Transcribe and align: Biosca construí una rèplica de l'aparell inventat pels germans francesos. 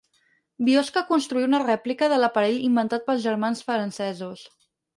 Biosca 0.69 1.03
construí 1.09 1.45
una 1.49 1.59
rèplica 1.65 2.09
de 2.15 2.19
l'aparell 2.23 2.59
inventat 2.71 3.07
pels 3.11 3.25
germans 3.29 3.65
francesos. 3.71 4.47